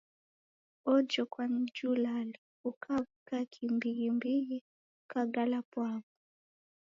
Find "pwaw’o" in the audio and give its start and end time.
5.71-6.03